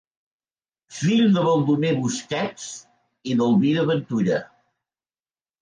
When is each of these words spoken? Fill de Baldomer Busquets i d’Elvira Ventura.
Fill 0.99 1.27
de 1.35 1.43
Baldomer 1.49 1.91
Busquets 1.99 2.65
i 3.33 3.37
d’Elvira 3.43 3.85
Ventura. 3.93 4.41